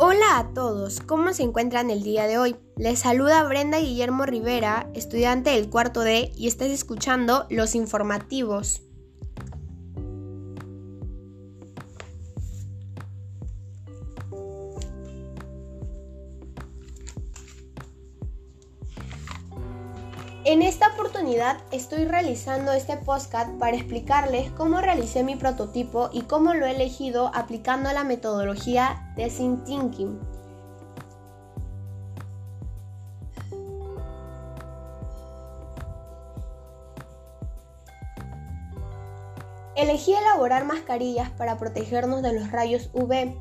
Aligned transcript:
Hola 0.00 0.38
a 0.38 0.54
todos, 0.54 1.00
¿cómo 1.00 1.32
se 1.32 1.42
encuentran 1.42 1.90
el 1.90 2.04
día 2.04 2.28
de 2.28 2.38
hoy? 2.38 2.54
Les 2.76 3.00
saluda 3.00 3.42
Brenda 3.42 3.80
Guillermo 3.80 4.26
Rivera, 4.26 4.88
estudiante 4.94 5.50
del 5.50 5.70
cuarto 5.70 6.02
D, 6.02 6.30
y 6.36 6.46
estás 6.46 6.68
escuchando 6.68 7.46
los 7.50 7.74
informativos. 7.74 8.82
En 20.50 20.62
esta 20.62 20.94
oportunidad 20.94 21.58
estoy 21.72 22.06
realizando 22.06 22.72
este 22.72 22.96
podcast 22.96 23.50
para 23.58 23.76
explicarles 23.76 24.50
cómo 24.52 24.80
realicé 24.80 25.22
mi 25.22 25.36
prototipo 25.36 26.08
y 26.10 26.22
cómo 26.22 26.54
lo 26.54 26.64
he 26.64 26.70
elegido 26.70 27.30
aplicando 27.34 27.92
la 27.92 28.02
metodología 28.02 29.12
de 29.14 29.24
Design 29.24 29.62
Thinking. 29.64 30.18
Elegí 39.76 40.14
elaborar 40.14 40.64
mascarillas 40.64 41.28
para 41.28 41.58
protegernos 41.58 42.22
de 42.22 42.32
los 42.32 42.50
rayos 42.50 42.88
UV 42.94 43.34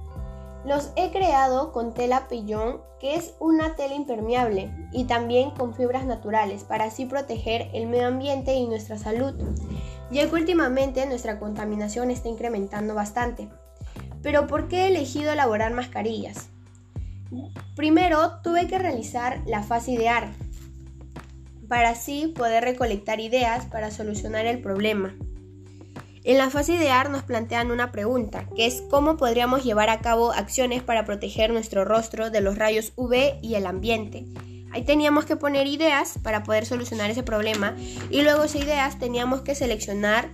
los 0.68 0.92
he 0.98 1.12
creado 1.12 1.72
con 1.72 1.94
tela 1.94 2.28
pillón, 2.28 2.82
que 3.00 3.16
es 3.16 3.34
una 3.40 3.78
tela 3.78 3.96
impermeable, 3.96 4.70
y 4.92 5.06
también 5.06 5.52
con 5.52 5.74
fibras 5.74 6.06
naturales, 6.06 6.66
para 6.66 6.86
así 6.86 7.06
proteger 7.06 7.70
el 7.74 7.88
medio 7.88 8.08
ambiente 8.08 8.54
y 8.54 8.68
nuestra 8.68 8.98
salud, 8.98 9.34
ya 10.12 10.28
que 10.28 10.36
últimamente 10.36 11.06
nuestra 11.06 11.40
contaminación 11.40 12.12
está 12.12 12.28
incrementando 12.28 12.96
bastante. 12.96 13.48
Pero 14.22 14.46
¿por 14.48 14.68
qué 14.68 14.82
he 14.82 14.88
elegido 14.88 15.32
elaborar 15.32 15.72
mascarillas? 15.72 16.50
Primero 17.78 18.42
tuve 18.44 18.68
que 18.68 18.78
realizar 18.78 19.42
la 19.46 19.64
fase 19.64 19.92
idear, 19.92 20.34
para 21.70 21.92
así 21.92 22.28
poder 22.28 22.66
recolectar 22.66 23.22
ideas 23.22 23.66
para 23.68 23.90
solucionar 23.90 24.46
el 24.46 24.62
problema. 24.62 25.16
En 26.28 26.38
la 26.38 26.50
fase 26.50 26.74
de 26.74 26.92
AR 26.92 27.10
nos 27.10 27.24
plantean 27.24 27.72
una 27.72 27.94
pregunta, 27.94 28.50
que 28.54 28.66
es 28.66 28.84
cómo 28.90 29.16
podríamos 29.16 29.64
llevar 29.64 29.90
a 29.90 30.02
cabo 30.02 30.34
acciones 30.34 30.84
para 30.84 31.06
proteger 31.06 31.54
nuestro 31.54 31.86
rostro 31.86 32.30
de 32.30 32.42
los 32.42 32.58
rayos 32.58 32.92
UV 32.98 33.40
y 33.42 33.56
el 33.56 33.66
ambiente. 33.66 34.26
Ahí 34.74 34.84
teníamos 34.84 35.24
que 35.24 35.38
poner 35.38 35.68
ideas 35.68 36.20
para 36.22 36.44
poder 36.44 36.66
solucionar 36.66 37.10
ese 37.10 37.24
problema 37.24 37.78
y 38.10 38.24
luego 38.24 38.44
esas 38.44 38.62
ideas 38.62 39.00
teníamos 39.00 39.40
que 39.40 39.56
seleccionar 39.56 40.30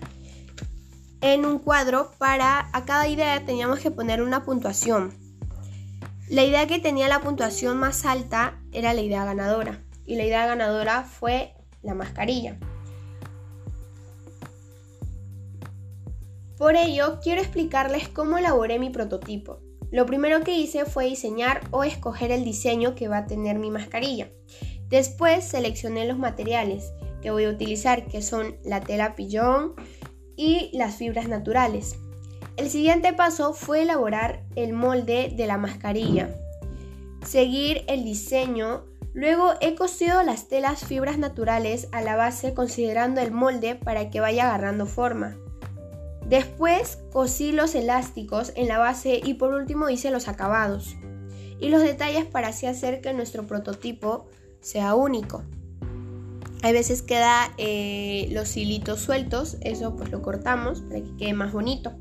en 1.21 1.45
un 1.45 1.59
cuadro 1.59 2.09
para 2.17 2.69
a 2.73 2.85
cada 2.85 3.07
idea 3.07 3.45
teníamos 3.45 3.77
que 3.77 3.91
poner 3.91 4.23
una 4.23 4.43
puntuación. 4.43 5.13
La 6.27 6.43
idea 6.43 6.65
que 6.65 6.79
tenía 6.79 7.07
la 7.07 7.21
puntuación 7.21 7.77
más 7.77 8.03
alta 8.03 8.59
era 8.71 8.95
la 8.95 9.01
idea 9.01 9.25
ganadora 9.25 9.83
y 10.07 10.15
la 10.15 10.25
idea 10.25 10.47
ganadora 10.47 11.03
fue 11.03 11.53
la 11.83 11.93
mascarilla. 11.93 12.57
Por 16.63 16.77
ello, 16.77 17.19
quiero 17.21 17.41
explicarles 17.41 18.07
cómo 18.07 18.37
elaboré 18.37 18.79
mi 18.79 18.89
prototipo. 18.89 19.59
Lo 19.91 20.05
primero 20.05 20.45
que 20.45 20.55
hice 20.55 20.85
fue 20.85 21.07
diseñar 21.07 21.59
o 21.71 21.83
escoger 21.83 22.31
el 22.31 22.45
diseño 22.45 22.95
que 22.95 23.09
va 23.09 23.17
a 23.17 23.25
tener 23.25 23.59
mi 23.59 23.69
mascarilla. 23.69 24.31
Después 24.87 25.43
seleccioné 25.43 26.07
los 26.07 26.17
materiales 26.17 26.93
que 27.21 27.31
voy 27.31 27.43
a 27.43 27.49
utilizar, 27.49 28.05
que 28.05 28.21
son 28.21 28.55
la 28.63 28.79
tela 28.79 29.13
pillón 29.13 29.73
y 30.37 30.69
las 30.71 30.95
fibras 30.95 31.27
naturales. 31.27 31.97
El 32.55 32.69
siguiente 32.69 33.11
paso 33.11 33.53
fue 33.53 33.81
elaborar 33.81 34.45
el 34.55 34.71
molde 34.71 35.33
de 35.35 35.47
la 35.47 35.57
mascarilla, 35.57 36.33
seguir 37.25 37.83
el 37.89 38.05
diseño, 38.05 38.85
luego 39.13 39.51
he 39.59 39.75
cosido 39.75 40.23
las 40.23 40.47
telas 40.47 40.85
fibras 40.85 41.17
naturales 41.17 41.89
a 41.91 42.01
la 42.01 42.15
base 42.15 42.53
considerando 42.53 43.19
el 43.19 43.31
molde 43.33 43.75
para 43.75 44.09
que 44.09 44.21
vaya 44.21 44.45
agarrando 44.45 44.85
forma. 44.85 45.35
Después 46.27 46.99
cosí 47.11 47.51
los 47.51 47.75
elásticos 47.75 48.53
en 48.55 48.67
la 48.67 48.77
base 48.77 49.21
y 49.23 49.35
por 49.35 49.53
último 49.53 49.89
hice 49.89 50.11
los 50.11 50.27
acabados 50.27 50.95
y 51.59 51.69
los 51.69 51.81
detalles 51.81 52.25
para 52.25 52.49
así 52.49 52.65
hacer 52.65 53.01
que 53.01 53.13
nuestro 53.13 53.45
prototipo 53.45 54.25
sea 54.61 54.95
único. 54.95 55.43
A 56.61 56.71
veces 56.71 57.01
queda 57.01 57.53
eh, 57.57 58.29
los 58.31 58.55
hilitos 58.55 59.01
sueltos, 59.01 59.57
eso 59.61 59.95
pues 59.95 60.11
lo 60.11 60.21
cortamos 60.21 60.81
para 60.81 61.01
que 61.01 61.15
quede 61.17 61.33
más 61.33 61.51
bonito. 61.51 61.93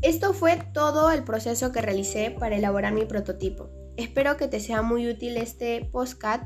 Esto 0.00 0.32
fue 0.32 0.60
todo 0.72 1.10
el 1.10 1.24
proceso 1.24 1.72
que 1.72 1.82
realicé 1.82 2.30
para 2.30 2.56
elaborar 2.56 2.92
mi 2.92 3.04
prototipo. 3.04 3.68
Espero 3.96 4.36
que 4.36 4.46
te 4.46 4.60
sea 4.60 4.80
muy 4.80 5.08
útil 5.08 5.36
este 5.36 5.88
postcat 5.90 6.42